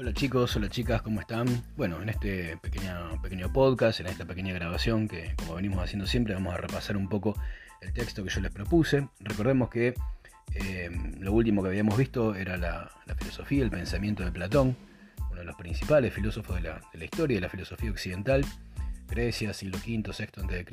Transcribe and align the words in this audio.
Hola 0.00 0.14
chicos, 0.14 0.54
hola 0.54 0.68
chicas, 0.68 1.02
¿cómo 1.02 1.18
están? 1.18 1.48
Bueno, 1.76 2.00
en 2.00 2.08
este 2.08 2.56
pequeño, 2.58 3.20
pequeño 3.20 3.52
podcast, 3.52 3.98
en 3.98 4.06
esta 4.06 4.24
pequeña 4.24 4.54
grabación 4.54 5.08
que 5.08 5.34
como 5.34 5.56
venimos 5.56 5.82
haciendo 5.82 6.06
siempre, 6.06 6.34
vamos 6.34 6.54
a 6.54 6.56
repasar 6.56 6.96
un 6.96 7.08
poco 7.08 7.34
el 7.80 7.92
texto 7.92 8.22
que 8.22 8.30
yo 8.30 8.40
les 8.40 8.52
propuse. 8.52 9.08
Recordemos 9.18 9.70
que 9.70 9.94
eh, 10.54 10.88
lo 11.18 11.32
último 11.32 11.64
que 11.64 11.70
habíamos 11.70 11.98
visto 11.98 12.36
era 12.36 12.56
la, 12.56 12.92
filosofía, 13.18 13.64
el 13.64 13.70
pensamiento 13.70 14.24
de 14.24 14.30
Platón, 14.30 14.76
uno 15.32 15.40
de 15.40 15.44
los 15.44 15.56
principales 15.56 16.14
filósofos 16.14 16.54
de 16.54 16.62
la, 16.62 16.80
de 16.92 16.98
la 17.00 17.04
historia 17.04 17.38
de 17.38 17.40
la 17.40 17.48
filosofía 17.48 17.90
occidental, 17.90 18.44
Grecia, 19.08 19.52
siglo 19.52 19.78
V, 19.78 20.04
VI 20.16 20.24
a.C., 20.36 20.64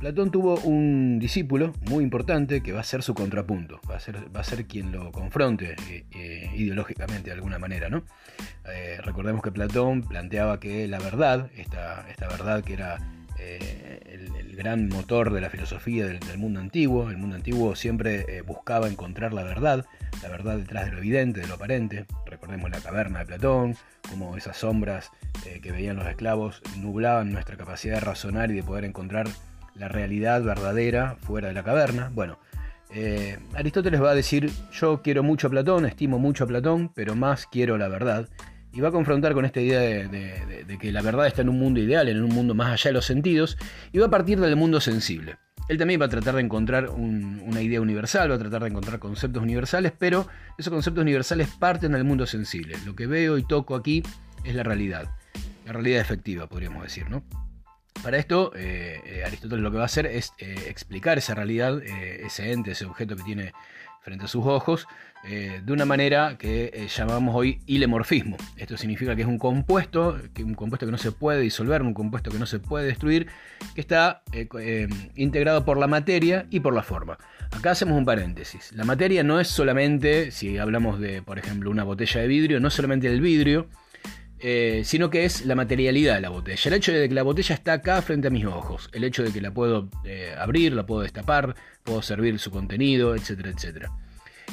Platón 0.00 0.30
tuvo 0.30 0.58
un 0.60 1.18
discípulo 1.18 1.74
muy 1.90 2.02
importante 2.02 2.62
que 2.62 2.72
va 2.72 2.80
a 2.80 2.84
ser 2.84 3.02
su 3.02 3.12
contrapunto, 3.12 3.82
va 3.88 3.96
a 3.96 4.00
ser, 4.00 4.16
va 4.34 4.42
quien 4.66 4.92
lo 4.92 5.12
confronte 5.12 5.76
eh, 5.90 6.06
eh, 6.12 6.50
ideológicamente 6.56 7.28
de 7.28 7.34
alguna 7.34 7.58
manera. 7.58 7.90
¿no? 7.90 8.04
Eh, 8.64 8.96
recordemos 9.02 9.42
que 9.42 9.52
Platón 9.52 10.00
planteaba 10.00 10.58
que 10.58 10.88
la 10.88 10.98
verdad, 10.98 11.50
esta, 11.54 12.08
esta 12.08 12.28
verdad 12.28 12.64
que 12.64 12.72
era 12.72 12.96
el, 13.38 14.56
gran 14.56 14.88
motor 14.88 15.32
de 15.32 15.40
la 15.40 15.48
filosofía 15.48 16.06
del, 16.06 16.38
mundo 16.38 16.60
antiguo, 16.60 17.08
el 17.08 17.16
mundo 17.16 17.36
antiguo 17.36 17.74
siempre 17.74 18.42
buscaba 18.42 18.88
encontrar 18.88 19.32
la 19.32 19.42
verdad, 19.42 19.86
la 20.22 20.28
verdad 20.28 20.58
detrás 20.58 20.84
de 20.84 20.92
lo 20.92 20.98
evidente, 20.98 21.40
de 21.40 21.46
lo 21.46 21.54
aparente. 21.54 22.04
Recordemos 22.26 22.70
la 22.70 22.80
caverna 22.80 23.20
de 23.20 23.26
Platón, 23.26 23.74
como 24.10 24.36
esas 24.36 24.58
sombras 24.58 25.10
que 25.62 25.72
veían 25.72 25.96
los 25.96 26.06
esclavos 26.06 26.62
nublaban 26.78 27.32
nuestra 27.32 27.56
capacidad 27.56 27.94
de 27.94 28.00
razonar 28.00 28.50
y 28.50 28.56
de 28.56 28.62
poder 28.62 28.84
encontrar 28.84 29.28
la 29.74 29.88
realidad 29.88 30.42
verdadera 30.42 31.16
fuera 31.20 31.48
de 31.48 31.54
la 31.54 31.64
caverna. 31.64 32.10
Bueno, 32.14 32.38
eh, 32.92 33.38
Aristóteles 33.54 34.02
va 34.02 34.10
a 34.10 34.14
decir, 34.14 34.50
yo 34.72 35.00
quiero 35.02 35.22
mucho 35.22 35.46
a 35.46 35.50
Platón, 35.50 35.86
estimo 35.86 36.18
mucho 36.18 36.44
a 36.44 36.46
Platón, 36.46 36.90
pero 36.94 37.14
más 37.14 37.46
quiero 37.46 37.78
la 37.78 37.88
verdad. 37.88 38.28
Y 38.72 38.80
va 38.80 38.88
a 38.88 38.92
confrontar 38.92 39.34
con 39.34 39.44
esta 39.44 39.60
idea 39.60 39.80
de, 39.80 40.78
que 40.80 40.92
la 40.92 41.02
verdad 41.02 41.26
está 41.26 41.42
en 41.42 41.48
un 41.48 41.58
mundo 41.58 41.80
ideal, 41.80 42.08
en 42.08 42.22
un 42.22 42.30
mundo 42.30 42.54
más 42.54 42.72
allá 42.72 42.90
de 42.90 42.94
los 42.94 43.04
sentidos, 43.04 43.56
y 43.92 43.98
va 43.98 44.06
a 44.06 44.10
partir 44.10 44.38
del 44.40 44.56
mundo 44.56 44.80
sensible. 44.80 45.36
Él 45.68 45.78
también 45.78 46.00
va 46.00 46.06
a 46.06 46.08
tratar 46.08 46.34
de 46.34 46.40
encontrar 46.40 46.88
una 46.88 47.62
idea 47.62 47.80
universal, 47.80 48.30
va 48.30 48.36
a 48.36 48.38
tratar 48.38 48.62
de 48.62 48.68
encontrar 48.68 48.98
conceptos 48.98 49.42
universales, 49.42 49.92
pero 49.96 50.26
esos 50.58 50.72
conceptos 50.72 51.02
universales 51.02 51.48
parten 51.58 51.92
del 51.92 52.04
mundo 52.04 52.26
sensible. 52.26 52.76
Lo 52.84 52.94
que 52.94 53.06
veo 53.06 53.38
y 53.38 53.44
toco 53.44 53.74
aquí 53.76 54.02
es 54.44 54.54
la 54.54 54.62
realidad, 54.62 55.08
la 55.66 55.72
realidad 55.72 56.00
efectiva, 56.00 56.48
podríamos 56.48 56.82
decir, 56.82 57.08
¿no? 57.08 57.22
Para 58.02 58.16
esto, 58.16 58.52
eh, 58.56 59.00
eh, 59.04 59.24
Aristóteles 59.26 59.62
lo 59.62 59.70
que 59.70 59.76
va 59.76 59.82
a 59.82 59.86
hacer 59.86 60.06
es 60.06 60.32
eh, 60.38 60.54
explicar 60.68 61.18
esa 61.18 61.34
realidad, 61.34 61.82
ese 61.82 62.50
ente, 62.50 62.70
ese 62.70 62.86
objeto 62.86 63.14
que 63.14 63.22
tiene 63.22 63.52
frente 64.02 64.24
a 64.24 64.28
sus 64.28 64.46
ojos, 64.46 64.86
de 65.22 65.70
una 65.70 65.84
manera 65.84 66.38
que 66.38 66.88
llamamos 66.96 67.34
hoy 67.36 67.60
ilemorfismo. 67.66 68.38
Esto 68.56 68.78
significa 68.78 69.14
que 69.14 69.20
es 69.20 69.28
un 69.28 69.38
compuesto, 69.38 70.18
que 70.32 70.42
un 70.42 70.54
compuesto 70.54 70.86
que 70.86 70.92
no 70.92 70.96
se 70.96 71.12
puede 71.12 71.42
disolver, 71.42 71.82
un 71.82 71.92
compuesto 71.92 72.30
que 72.30 72.38
no 72.38 72.46
se 72.46 72.58
puede 72.58 72.86
destruir, 72.86 73.26
que 73.74 73.80
está 73.82 74.22
integrado 75.14 75.66
por 75.66 75.76
la 75.76 75.86
materia 75.86 76.46
y 76.48 76.60
por 76.60 76.72
la 76.72 76.82
forma. 76.82 77.18
Acá 77.50 77.72
hacemos 77.72 77.98
un 77.98 78.06
paréntesis. 78.06 78.72
La 78.72 78.84
materia 78.84 79.22
no 79.22 79.38
es 79.38 79.48
solamente, 79.48 80.30
si 80.30 80.56
hablamos 80.56 80.98
de, 80.98 81.20
por 81.20 81.38
ejemplo, 81.38 81.70
una 81.70 81.84
botella 81.84 82.22
de 82.22 82.26
vidrio, 82.26 82.60
no 82.60 82.68
es 82.68 82.74
solamente 82.74 83.08
el 83.08 83.20
vidrio, 83.20 83.68
eh, 84.42 84.82
sino 84.84 85.10
que 85.10 85.24
es 85.24 85.44
la 85.44 85.54
materialidad 85.54 86.14
de 86.14 86.22
la 86.22 86.30
botella. 86.30 86.62
El 86.64 86.74
hecho 86.74 86.92
de 86.92 87.08
que 87.08 87.14
la 87.14 87.22
botella 87.22 87.54
está 87.54 87.74
acá 87.74 88.00
frente 88.00 88.28
a 88.28 88.30
mis 88.30 88.46
ojos, 88.46 88.88
el 88.92 89.04
hecho 89.04 89.22
de 89.22 89.32
que 89.32 89.40
la 89.40 89.52
puedo 89.52 89.88
eh, 90.04 90.34
abrir, 90.38 90.72
la 90.72 90.86
puedo 90.86 91.02
destapar, 91.02 91.54
puedo 91.84 92.00
servir 92.00 92.38
su 92.38 92.50
contenido, 92.50 93.14
etcétera, 93.14 93.50
etcétera. 93.50 93.90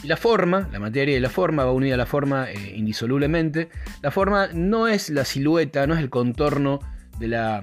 Y 0.03 0.07
la 0.07 0.17
forma, 0.17 0.69
la 0.71 0.79
materia 0.79 1.15
y 1.15 1.19
la 1.19 1.29
forma 1.29 1.63
va 1.63 1.71
unida 1.71 1.95
a 1.95 1.97
la 1.97 2.05
forma 2.05 2.51
eh, 2.51 2.73
indisolublemente. 2.75 3.69
La 4.01 4.11
forma 4.11 4.47
no 4.53 4.87
es 4.87 5.09
la 5.09 5.25
silueta, 5.25 5.87
no 5.87 5.93
es 5.93 6.01
el 6.01 6.09
contorno 6.09 6.79
de 7.17 7.29
la, 7.29 7.61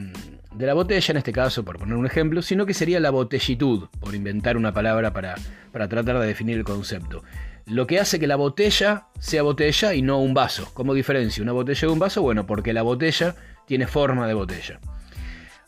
de 0.54 0.66
la 0.66 0.74
botella, 0.74 1.12
en 1.12 1.18
este 1.18 1.32
caso, 1.32 1.64
por 1.64 1.78
poner 1.78 1.94
un 1.94 2.06
ejemplo, 2.06 2.42
sino 2.42 2.66
que 2.66 2.74
sería 2.74 3.00
la 3.00 3.10
botellitud, 3.10 3.88
por 4.00 4.14
inventar 4.14 4.56
una 4.56 4.72
palabra 4.72 5.12
para, 5.12 5.34
para 5.72 5.88
tratar 5.88 6.18
de 6.18 6.26
definir 6.26 6.56
el 6.56 6.64
concepto 6.64 7.22
lo 7.66 7.86
que 7.86 7.98
hace 7.98 8.18
que 8.18 8.26
la 8.26 8.36
botella 8.36 9.06
sea 9.18 9.42
botella 9.42 9.94
y 9.94 10.02
no 10.02 10.20
un 10.20 10.34
vaso. 10.34 10.68
¿Cómo 10.74 10.94
diferencia 10.94 11.42
una 11.42 11.52
botella 11.52 11.80
de 11.88 11.92
un 11.92 11.98
vaso? 11.98 12.22
Bueno, 12.22 12.46
porque 12.46 12.72
la 12.72 12.82
botella 12.82 13.34
tiene 13.66 13.86
forma 13.86 14.26
de 14.26 14.34
botella. 14.34 14.80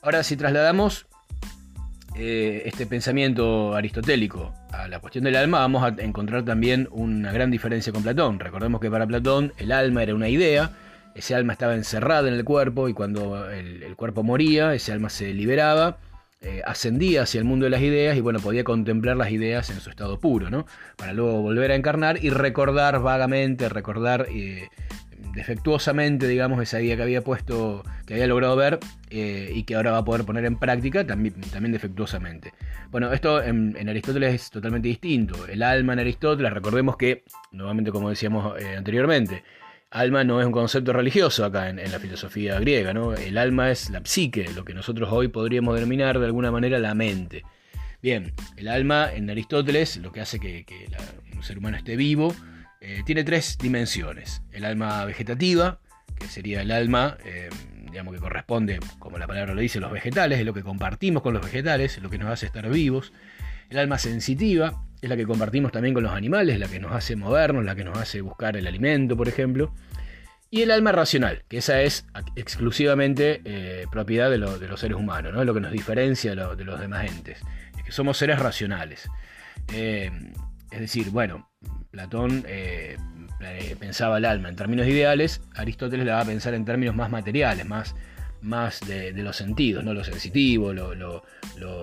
Ahora, 0.02 0.22
si 0.22 0.36
trasladamos 0.36 1.06
eh, 2.14 2.62
este 2.66 2.86
pensamiento 2.86 3.74
aristotélico 3.74 4.54
a 4.70 4.88
la 4.88 5.00
cuestión 5.00 5.24
del 5.24 5.36
alma, 5.36 5.60
vamos 5.60 5.82
a 5.82 6.02
encontrar 6.02 6.44
también 6.44 6.88
una 6.90 7.32
gran 7.32 7.50
diferencia 7.50 7.92
con 7.92 8.02
Platón. 8.02 8.38
Recordemos 8.40 8.80
que 8.80 8.90
para 8.90 9.06
Platón 9.06 9.52
el 9.56 9.72
alma 9.72 10.02
era 10.02 10.14
una 10.14 10.28
idea, 10.28 10.72
ese 11.14 11.34
alma 11.34 11.54
estaba 11.54 11.74
encerrada 11.74 12.28
en 12.28 12.34
el 12.34 12.44
cuerpo 12.44 12.88
y 12.88 12.92
cuando 12.92 13.50
el 13.50 13.96
cuerpo 13.96 14.22
moría, 14.22 14.74
ese 14.74 14.92
alma 14.92 15.08
se 15.08 15.32
liberaba 15.32 15.96
eh, 16.42 16.60
ascendía 16.66 17.22
hacia 17.22 17.38
el 17.38 17.46
mundo 17.46 17.64
de 17.64 17.70
las 17.70 17.80
ideas 17.80 18.14
y 18.14 18.20
bueno, 18.20 18.40
podía 18.40 18.62
contemplar 18.62 19.16
las 19.16 19.30
ideas 19.30 19.70
en 19.70 19.80
su 19.80 19.88
estado 19.88 20.20
puro, 20.20 20.50
¿no? 20.50 20.66
Para 20.96 21.14
luego 21.14 21.40
volver 21.40 21.70
a 21.70 21.74
encarnar 21.74 22.22
y 22.22 22.28
recordar 22.28 23.00
vagamente, 23.00 23.70
recordar 23.70 24.26
eh, 24.28 24.68
defectuosamente, 25.34 26.28
digamos, 26.28 26.62
esa 26.62 26.80
idea 26.82 26.94
que 26.94 27.02
había 27.02 27.22
puesto, 27.22 27.82
que 28.06 28.14
había 28.14 28.26
logrado 28.26 28.54
ver 28.54 28.78
eh, 29.08 29.50
y 29.54 29.62
que 29.62 29.76
ahora 29.76 29.92
va 29.92 29.98
a 29.98 30.04
poder 30.04 30.26
poner 30.26 30.44
en 30.44 30.58
práctica 30.58 31.06
también, 31.06 31.40
también 31.52 31.72
defectuosamente. 31.72 32.52
Bueno, 32.90 33.14
esto 33.14 33.42
en, 33.42 33.88
Aristóteles 33.88 34.34
es 34.34 34.50
totalmente 34.50 34.88
distinto. 34.88 35.46
El 35.46 35.62
alma 35.62 35.94
en 35.94 36.00
Aristóteles, 36.00 36.52
recordemos 36.52 36.98
que, 36.98 37.24
nuevamente 37.50 37.90
como 37.90 38.10
decíamos 38.10 38.62
anteriormente, 38.76 39.42
alma 39.90 40.24
no 40.24 40.40
es 40.40 40.46
un 40.46 40.52
concepto 40.52 40.92
religioso 40.92 41.44
acá 41.44 41.68
en, 41.68 41.76
la 41.76 41.98
filosofía 41.98 42.58
griega, 42.60 42.92
¿no? 42.92 43.14
El 43.14 43.38
alma 43.38 43.70
es 43.70 43.90
la 43.90 44.00
psique, 44.04 44.48
lo 44.54 44.64
que 44.64 44.74
nosotros 44.74 45.08
hoy 45.12 45.28
podríamos 45.28 45.74
denominar 45.74 46.18
de 46.18 46.26
alguna 46.26 46.50
manera 46.50 46.78
la 46.78 46.94
mente. 46.94 47.44
Bien, 48.02 48.34
el 48.56 48.68
alma 48.68 49.12
en 49.12 49.30
Aristóteles, 49.30 49.96
lo 49.98 50.12
que 50.12 50.20
hace 50.20 50.38
que, 50.38 50.64
un 51.34 51.42
ser 51.42 51.58
humano 51.58 51.76
esté 51.76 51.96
vivo, 51.96 52.34
eh, 52.80 53.02
tiene 53.06 53.24
tres 53.24 53.58
dimensiones. 53.58 54.42
El 54.52 54.64
alma 54.64 55.04
vegetativa, 55.04 55.80
que 56.18 56.26
sería 56.26 56.62
el 56.62 56.70
alma, 56.70 57.16
eh, 57.24 57.48
digamos 57.90 58.14
que 58.14 58.20
corresponde, 58.20 58.80
como 58.98 59.18
la 59.18 59.26
palabra 59.26 59.54
lo 59.54 59.60
dice, 59.60 59.80
los 59.80 59.90
vegetales, 59.90 60.38
es 60.38 60.46
lo 60.46 60.54
que 60.54 60.62
compartimos 60.62 61.22
con 61.22 61.34
los 61.34 61.42
vegetales, 61.42 61.96
es 61.96 62.02
lo 62.02 62.10
que 62.10 62.18
nos 62.18 62.30
hace 62.30 62.46
estar 62.46 62.68
vivos. 62.68 63.12
El 63.70 63.78
alma 63.78 63.98
sensitiva, 63.98 64.85
es 65.06 65.10
la 65.10 65.16
que 65.16 65.24
compartimos 65.24 65.70
también 65.70 65.94
con 65.94 66.02
los 66.02 66.12
animales, 66.12 66.58
la 66.58 66.68
que 66.68 66.80
nos 66.80 66.92
hace 66.92 67.14
movernos, 67.14 67.64
la 67.64 67.76
que 67.76 67.84
nos 67.84 67.96
hace 67.96 68.20
buscar 68.20 68.56
el 68.56 68.66
alimento, 68.66 69.16
por 69.16 69.28
ejemplo. 69.28 69.72
Y 70.50 70.62
el 70.62 70.70
alma 70.70 70.92
racional, 70.92 71.44
que 71.48 71.58
esa 71.58 71.80
es 71.82 72.06
exclusivamente 72.34 73.40
eh, 73.44 73.86
propiedad 73.90 74.30
de, 74.30 74.38
los 74.38 74.80
seres 74.80 74.96
humanos, 74.96 75.32
¿no? 75.32 75.44
lo 75.44 75.54
que 75.54 75.60
nos 75.60 75.72
diferencia 75.72 76.34
de, 76.34 76.64
los 76.64 76.80
demás 76.80 77.08
entes, 77.08 77.38
es 77.76 77.84
que 77.84 77.92
somos 77.92 78.16
seres 78.16 78.38
racionales. 78.38 79.08
Eh, 79.72 80.10
es 80.70 80.80
decir, 80.80 81.10
bueno, 81.10 81.50
Platón 81.90 82.44
eh, 82.48 82.96
pensaba 83.78 84.18
el 84.18 84.24
alma 84.24 84.48
en 84.48 84.56
términos 84.56 84.86
ideales, 84.86 85.40
Aristóteles 85.54 86.06
la 86.06 86.16
va 86.16 86.20
a 86.22 86.26
pensar 86.26 86.54
en 86.54 86.64
términos 86.64 86.96
más 86.96 87.10
materiales, 87.10 87.64
más, 87.66 87.94
más 88.42 88.80
de, 88.86 89.12
los 89.12 89.36
sentidos, 89.36 89.84
¿no? 89.84 89.94
lo 89.94 90.04
sensitivo, 90.04 90.72
lo, 90.72 91.22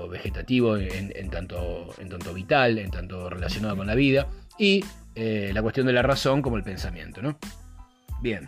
vegetativo 0.09 0.78
en, 0.78 1.30
tanto, 1.30 1.94
en 1.97 2.09
tanto 2.09 2.34
vital, 2.34 2.78
en 2.78 2.91
tanto 2.91 3.30
relacionado 3.30 3.78
con 3.78 3.88
la 3.88 3.96
vida, 3.96 4.28
y 4.58 4.84
eh, 5.16 5.52
la 5.53 5.62
cuestión 5.62 5.88
de 5.88 5.94
la 5.94 6.02
razón 6.02 6.42
como 6.42 6.58
el 6.58 6.63
pensamiento. 6.63 7.22
¿no? 7.22 7.38
Bien, 8.22 8.47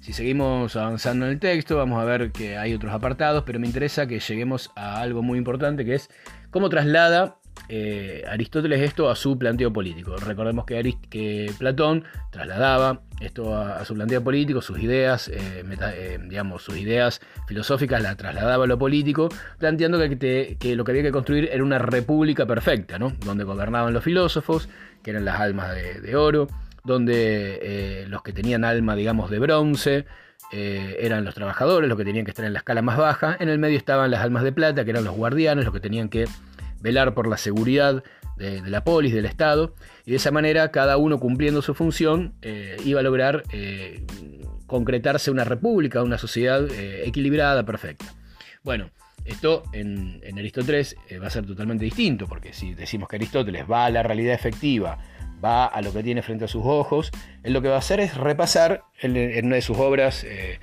si 0.00 0.12
seguimos 0.12 0.76
avanzando 0.76 1.26
en 1.26 1.32
el 1.32 1.38
texto, 1.38 1.76
vamos 1.76 2.00
a 2.00 2.04
ver 2.04 2.30
que 2.30 2.58
hay 2.58 2.74
otros 2.74 2.92
apartados, 2.92 3.44
pero 3.46 3.58
me 3.58 3.66
interesa 3.66 4.06
que 4.06 4.20
lleguemos 4.20 4.70
a 4.76 5.00
algo 5.00 5.22
muy 5.22 5.38
importante 5.38 5.84
que 5.84 5.94
es 5.94 6.10
cómo 6.50 6.68
traslada 6.68 7.38
eh, 7.68 8.24
Aristóteles 8.28 8.80
esto 8.80 9.08
a 9.08 9.16
su 9.16 9.38
planteo 9.38 9.72
político. 9.72 10.16
Recordemos 10.16 10.66
que, 10.66 11.50
Platón 11.58 12.04
trasladaba 12.30 13.00
esto 13.20 13.56
a, 13.56 13.84
su 13.84 13.94
planteo 13.94 14.22
político, 14.22 14.60
sus 14.60 14.78
ideas, 14.78 15.28
eh, 15.28 15.64
eh, 15.64 16.18
digamos, 16.28 16.62
sus 16.62 16.76
ideas 16.76 17.20
filosóficas 17.46 18.02
la 18.02 18.16
trasladaba 18.16 18.64
a 18.64 18.66
lo 18.66 18.78
político, 18.78 19.28
planteando 19.58 19.98
que, 19.98 20.58
lo 20.76 20.84
que 20.84 20.92
había 20.92 21.02
que 21.02 21.12
construir 21.12 21.48
era 21.50 21.62
una 21.62 21.78
república 21.78 22.46
perfecta, 22.46 22.98
¿no? 22.98 23.12
donde 23.24 23.44
gobernaban 23.44 23.94
los 23.94 24.04
filósofos, 24.04 24.68
que 25.02 25.10
eran 25.10 25.24
las 25.24 25.40
almas 25.40 25.74
de, 25.74 26.16
oro, 26.16 26.48
donde 26.84 28.04
los 28.08 28.22
que 28.22 28.32
tenían 28.32 28.64
alma, 28.64 28.94
digamos, 28.94 29.30
de 29.30 29.38
bronce, 29.38 30.04
eran 30.52 31.24
los 31.24 31.34
trabajadores, 31.34 31.88
los 31.88 31.96
que 31.96 32.04
tenían 32.04 32.24
que 32.24 32.30
estar 32.30 32.44
en 32.44 32.52
la 32.52 32.58
escala 32.58 32.82
más 32.82 32.98
baja, 32.98 33.36
en 33.40 33.48
el 33.48 33.58
medio 33.58 33.78
estaban 33.78 34.10
las 34.10 34.20
almas 34.20 34.44
de 34.44 34.52
plata, 34.52 34.84
que 34.84 34.90
eran 34.90 35.04
los 35.04 35.16
guardianes, 35.16 35.64
los 35.64 35.72
que 35.72 35.80
tenían 35.80 36.08
que 36.08 36.26
velar 36.84 37.14
por 37.14 37.26
la 37.26 37.38
seguridad 37.38 38.04
de, 38.36 38.60
la 38.60 38.84
polis, 38.84 39.14
del 39.14 39.24
Estado, 39.24 39.74
y 40.04 40.10
de 40.10 40.18
esa 40.18 40.30
manera 40.30 40.70
cada 40.70 40.98
uno 40.98 41.18
cumpliendo 41.18 41.62
su 41.62 41.72
función 41.74 42.34
eh, 42.42 42.76
iba 42.84 43.00
a 43.00 43.02
lograr 43.02 43.42
eh, 43.52 44.04
concretarse 44.66 45.30
una 45.30 45.44
república, 45.44 46.02
una 46.02 46.18
sociedad 46.18 46.70
eh, 46.70 47.08
equilibrada, 47.08 47.64
perfecta. 47.64 48.04
Bueno, 48.62 48.90
esto 49.24 49.62
en, 49.72 50.20
Aristóteles 50.36 50.94
va 51.22 51.28
a 51.28 51.30
ser 51.30 51.46
totalmente 51.46 51.86
distinto, 51.86 52.26
porque 52.26 52.52
si 52.52 52.74
decimos 52.74 53.08
que 53.08 53.16
Aristóteles 53.16 53.64
va 53.70 53.86
a 53.86 53.90
la 53.90 54.02
realidad 54.02 54.34
efectiva, 54.34 54.98
va 55.44 55.66
a 55.66 55.82
lo 55.82 55.92
que 55.92 56.02
tiene 56.02 56.22
frente 56.22 56.46
a 56.46 56.48
sus 56.48 56.62
ojos, 56.64 57.12
él 57.42 57.52
lo 57.52 57.60
que 57.60 57.68
va 57.68 57.76
a 57.76 57.78
hacer 57.78 58.00
es 58.00 58.16
repasar, 58.16 58.84
en 59.02 59.46
una 59.46 59.56
de 59.56 59.62
sus 59.62 59.78
obras, 59.78 60.24
eh, 60.24 60.58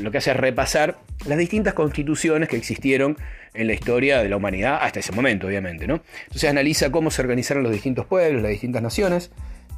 lo 0.00 0.10
que 0.10 0.18
hace 0.18 0.30
es 0.30 0.36
repasar 0.36 0.98
las 1.26 1.36
distintas 1.38 1.74
constituciones 1.74 2.48
que 2.48 2.56
existieron 2.56 3.16
en 3.54 3.66
la 3.66 3.72
historia 3.72 4.22
de 4.22 4.28
la 4.28 4.36
humanidad 4.36 4.78
hasta 4.80 5.00
ese 5.00 5.12
momento, 5.12 5.48
obviamente. 5.48 5.86
¿no? 5.86 6.02
Entonces 6.22 6.48
analiza 6.48 6.90
cómo 6.90 7.10
se 7.10 7.22
organizaron 7.22 7.62
los 7.62 7.72
distintos 7.72 8.06
pueblos, 8.06 8.42
las 8.42 8.52
distintas 8.52 8.82
naciones, 8.82 9.30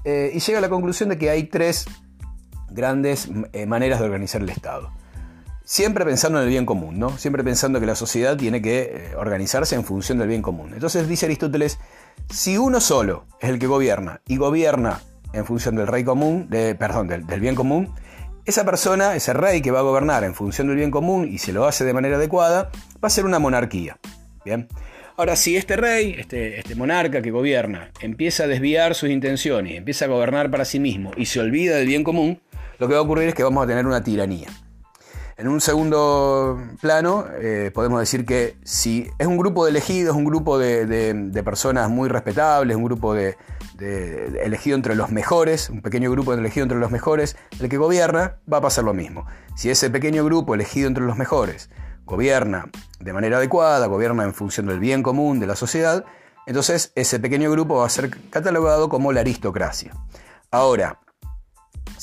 eh, 0.05 0.31
y 0.35 0.41
llega 0.41 0.59
a 0.59 0.61
la 0.61 0.69
conclusión 0.69 1.09
de 1.09 1.19
que 1.19 1.31
hay 1.31 1.45
tres 1.45 1.87
grandes 2.71 3.31
eh, 3.53 3.67
maneras 3.67 4.01
de 4.01 4.07
organizar 4.07 4.43
el 4.43 4.51
Estado. 4.51 4.93
Siempre 5.65 6.05
pensando 6.05 6.39
en 6.39 6.45
el 6.45 6.51
bien 6.51 6.67
común, 6.67 6.99
¿no? 6.99 7.17
Siempre 7.17 7.45
pensando 7.45 7.79
que 7.79 7.87
la 7.87 7.95
sociedad 7.95 8.37
tiene 8.37 8.61
que 8.61 9.13
organizarse 9.17 9.77
en 9.77 9.85
función 9.85 10.19
del 10.19 10.29
bien 10.29 10.43
común. 10.43 10.73
Entonces 10.75 11.09
dice 11.09 11.27
Aristóteles, 11.27 11.79
si 12.31 12.59
uno 12.59 12.81
solo 12.81 13.27
es 13.41 13.51
el 13.51 13.59
que 13.59 13.67
gobierna 13.67 14.21
y 14.27 14.37
gobierna 14.37 15.01
en 15.33 15.45
función 15.45 15.77
del 15.77 15.87
rey 15.87 16.05
común, 16.05 16.49
de, 16.49 16.75
perdón, 16.75 17.09
del, 17.09 17.41
bien 17.41 17.55
común, 17.55 17.95
esa 18.45 18.65
persona, 18.65 19.15
ese 19.15 19.33
rey 19.33 19.63
que 19.63 19.71
va 19.71 19.81
a 19.81 19.83
gobernar 19.83 20.25
en 20.25 20.35
función 20.35 20.69
del 20.69 20.77
bien 20.77 20.91
común 20.91 21.29
y 21.31 21.39
se 21.39 21.53
lo 21.53 21.67
hace 21.67 21.85
de 21.85 21.93
manera 21.93 22.17
adecuada, 22.17 22.71
va 22.95 23.07
a 23.07 23.11
ser 23.11 23.25
una 23.25 23.39
monarquía. 23.39 23.99
Bien. 24.45 24.69
Ahora, 25.17 25.37
si 25.37 25.57
este 25.57 25.77
rey, 25.77 26.17
este, 26.19 26.59
este 26.59 26.75
monarca 26.75 27.23
que 27.23 27.31
gobierna, 27.31 27.91
empieza 28.01 28.45
a 28.45 28.47
desviar 28.47 28.95
sus 28.95 29.11
intenciones, 29.11 29.77
empieza 29.77 30.07
a 30.07 30.09
gobernar 30.09 30.51
para 30.51 30.65
sí 30.65 30.81
mismo 30.81 31.13
y 31.17 31.27
se 31.27 31.39
olvida 31.39 31.77
del 31.77 31.87
bien 31.87 32.03
común, 32.03 32.41
lo 32.79 32.89
que 32.89 32.95
va 32.95 33.01
a 33.01 33.03
ocurrir 33.03 33.29
es 33.29 33.35
que 33.35 33.45
vamos 33.45 33.63
a 33.63 33.67
tener 33.67 33.87
una 33.87 34.03
tiranía. 34.03 34.49
En 35.37 35.49
un 35.49 35.61
segundo 35.61 36.61
plano, 36.81 37.25
eh, 37.41 37.71
podemos 37.75 38.01
decir 38.01 38.27
que 38.27 38.57
si 38.65 39.09
es 39.19 39.27
un 39.27 39.39
grupo 39.39 39.65
de 39.65 39.71
elegidos, 39.71 40.15
un 40.15 40.25
grupo 40.25 40.59
de, 40.59 41.43
personas 41.45 41.89
muy 41.89 42.09
respetables, 42.09 42.77
un 42.77 42.85
grupo 42.85 43.15
de, 43.15 43.37
elegido 44.43 44.77
entre 44.77 44.95
los 44.95 45.11
mejores, 45.11 45.71
un 45.71 45.81
pequeño 45.81 46.11
grupo 46.11 46.35
elegido 46.35 46.65
entre 46.65 46.79
los 46.79 46.91
mejores, 46.91 47.37
el 47.61 47.69
que 47.69 47.79
gobierna 47.79 48.37
va 48.51 48.59
a 48.59 48.61
pasar 48.61 48.85
lo 48.85 48.95
mismo. 48.95 49.27
Si 49.57 49.71
ese 49.71 49.91
pequeño 49.91 50.25
grupo 50.25 50.55
elegido 50.55 50.87
entre 50.87 51.05
los 51.05 51.17
mejores 51.17 51.71
gobierna 52.05 52.69
de 53.01 53.13
manera 53.13 53.39
adecuada, 53.39 53.87
gobierna 53.87 54.25
en 54.25 54.35
función 54.35 54.67
del 54.67 54.81
bien 54.81 55.03
común 55.03 55.41
de 55.41 55.47
la 55.47 55.57
sociedad, 55.57 56.05
entonces 56.47 56.93
ese 56.95 57.21
pequeño 57.21 57.51
grupo 57.51 57.77
va 57.77 57.87
a 57.87 57.91
ser 57.91 58.11
catalogado 58.31 58.89
como 58.89 59.13
la 59.13 59.21
aristocracia. 59.21 59.93
Ahora, 60.51 61.01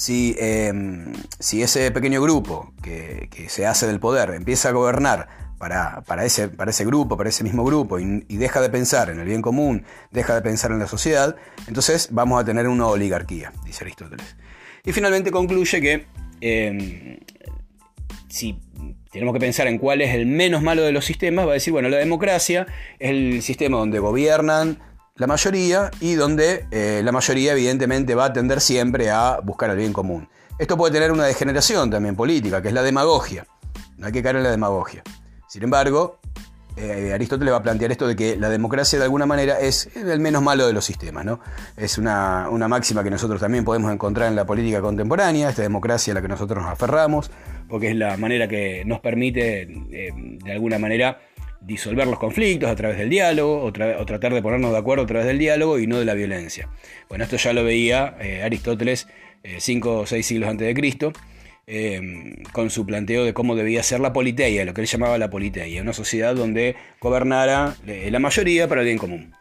Em, 0.07 1.13
si, 1.39 1.61
ese 1.61 1.91
pequeño 1.91 2.21
grupo 2.21 2.73
que, 2.81 3.27
se 3.49 3.65
hace 3.65 3.85
del 3.85 3.99
poder 3.99 4.29
empieza 4.31 4.69
a 4.69 4.71
gobernar 4.71 5.27
para, 5.57 6.01
ese, 6.23 6.47
para 6.47 6.71
ese, 6.71 6.85
grupo, 6.85 7.17
para 7.17 7.29
ese 7.29 7.43
mismo 7.43 7.65
grupo, 7.65 7.99
y, 7.99 8.23
deja 8.37 8.61
de 8.61 8.69
pensar 8.69 9.09
en 9.09 9.19
el 9.19 9.25
bien 9.25 9.41
común, 9.41 9.83
deja 10.11 10.35
de 10.35 10.41
pensar 10.41 10.71
en 10.71 10.79
la 10.79 10.87
sociedad, 10.87 11.35
entonces 11.67 12.09
vamos 12.11 12.41
a 12.41 12.45
tener 12.45 12.67
una 12.69 12.87
oligarquía, 12.87 13.51
dice 13.65 13.83
Aristóteles. 13.83 14.37
Y 14.85 14.93
finalmente 14.93 15.31
concluye 15.31 15.81
que 15.81 16.05
em, 16.39 17.19
si 18.29 18.57
tenemos 19.11 19.33
que 19.33 19.39
pensar 19.41 19.67
en 19.67 19.79
cuál 19.79 19.99
es 20.01 20.15
el 20.15 20.25
menos 20.25 20.61
malo 20.61 20.83
de 20.83 20.93
los 20.93 21.03
sistemas, 21.03 21.45
va 21.45 21.51
a 21.51 21.53
decir, 21.55 21.73
bueno, 21.73 21.89
la 21.89 21.97
democracia 21.97 22.67
es 22.99 23.09
el 23.09 23.41
sistema 23.41 23.77
donde 23.77 23.99
gobiernan 23.99 24.79
la 25.19 25.27
mayoría 25.27 25.91
y 25.99 26.13
donde 26.15 26.65
eh, 26.71 27.01
la 27.03 27.11
mayoría 27.11 27.51
evidentemente 27.51 28.15
va 28.15 28.25
a 28.25 28.33
tender 28.33 28.61
siempre 28.61 29.11
a 29.11 29.39
buscar 29.43 29.69
el 29.69 29.77
bien 29.77 29.91
común. 29.91 30.29
Esto 30.57 30.77
puede 30.77 30.93
tener 30.93 31.11
una 31.11 31.25
degeneración 31.25 31.89
también 31.89 32.15
política, 32.15 32.61
que 32.61 32.69
es 32.69 32.73
la 32.73 32.81
demagogia. 32.81 33.45
No 33.97 34.07
hay 34.07 34.13
que 34.13 34.23
caer 34.23 34.37
en 34.37 34.43
la 34.43 34.51
demagogia. 34.51 35.03
Sin 35.47 35.63
embargo, 35.63 36.19
eh, 36.77 37.11
Aristóteles 37.13 37.53
va 37.53 37.57
a 37.57 37.63
plantear 37.63 37.91
esto 37.91 38.07
de 38.07 38.15
que 38.15 38.37
la 38.37 38.49
democracia 38.49 38.97
de 38.97 39.03
alguna 39.03 39.25
manera 39.25 39.59
es 39.59 39.89
el 39.93 40.21
menos 40.21 40.41
malo 40.41 40.65
de 40.65 40.71
los 40.71 40.85
sistemas. 40.85 41.25
¿no? 41.25 41.41
Es 41.75 41.97
una, 41.97 42.47
máxima 42.69 43.03
que 43.03 43.09
nosotros 43.09 43.41
también 43.41 43.65
podemos 43.65 43.91
encontrar 43.91 44.29
en 44.29 44.37
la 44.37 44.45
política 44.45 44.79
contemporánea, 44.79 45.49
esta 45.49 45.63
democracia 45.63 46.13
a 46.13 46.15
la 46.15 46.21
que 46.21 46.29
nosotros 46.29 46.63
nos 46.63 46.71
aferramos, 46.71 47.29
porque 47.67 47.89
es 47.89 47.95
la 47.95 48.15
manera 48.15 48.47
que 48.47 48.83
nos 48.85 49.01
permite, 49.01 49.63
eh, 49.63 50.11
de 50.13 50.51
alguna 50.53 50.79
manera, 50.79 51.19
disolver 51.61 52.07
los 52.07 52.19
conflictos 52.19 52.69
a 52.69 52.75
través 52.75 52.97
del 52.97 53.09
diálogo 53.09 53.63
o, 53.63 53.71
tratar 53.71 54.33
de 54.33 54.41
ponernos 54.41 54.71
de 54.71 54.77
acuerdo 54.77 55.03
a 55.03 55.07
través 55.07 55.27
del 55.27 55.39
diálogo 55.39 55.79
y 55.79 55.87
no 55.87 55.99
de 55.99 56.05
la 56.05 56.13
violencia. 56.13 56.69
Bueno, 57.07 57.23
esto 57.23 57.37
ya 57.37 57.53
lo 57.53 57.63
veía 57.63 58.15
eh, 58.21 58.43
Aristóteles 58.43 59.07
eh, 59.43 59.57
cinco 59.59 59.99
o 59.99 60.05
seis 60.05 60.25
siglos 60.25 60.49
antes 60.49 60.67
de 60.67 60.73
Cristo, 60.73 61.13
eh, 61.67 62.01
con 62.51 62.69
su 62.69 62.85
planteo 62.85 63.23
de 63.23 63.33
cómo 63.33 63.55
debía 63.55 63.83
ser 63.83 63.99
la 63.99 64.13
politeia, 64.13 64.65
lo 64.65 64.73
que 64.73 64.81
él 64.81 64.87
llamaba 64.87 65.17
la 65.17 65.29
politeia, 65.29 65.81
una 65.81 65.93
sociedad 65.93 66.35
donde 66.35 66.75
gobernara 66.99 67.75
la 67.85 68.19
mayoría 68.19 68.67
para 68.67 68.81
el 68.81 68.85
bien 68.85 68.97
común. 68.97 69.33